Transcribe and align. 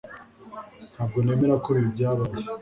Ntabwo 0.93 1.17
nemera 1.23 1.55
ko 1.63 1.67
ibi 1.79 1.87
byabaye 1.95 2.33